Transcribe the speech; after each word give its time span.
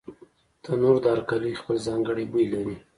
تنور 0.63 0.95
د 1.03 1.05
هر 1.13 1.21
کلي 1.29 1.51
خپل 1.59 1.75
ځانګړی 1.87 2.25
بوی 2.31 2.45
لري 2.53 2.75